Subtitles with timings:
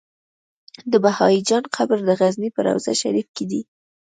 [0.91, 3.61] د بهايي جان قبر د غزنی په روضه شريفه کی دی